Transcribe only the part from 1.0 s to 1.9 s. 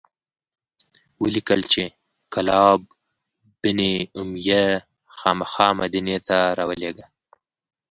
ولیکل چې